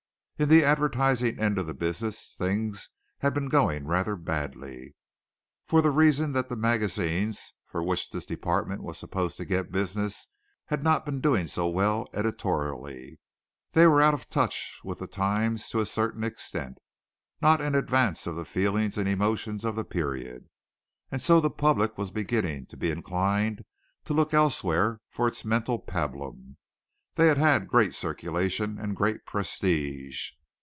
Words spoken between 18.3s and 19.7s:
the feelings and emotions